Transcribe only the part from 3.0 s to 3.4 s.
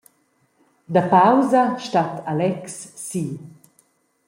si.